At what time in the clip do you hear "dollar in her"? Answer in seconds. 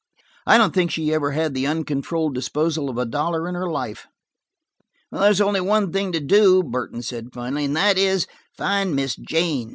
3.05-3.69